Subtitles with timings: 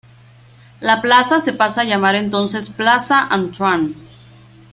[0.81, 3.93] La plaza se pasa a llamar entonces plaza Antoine.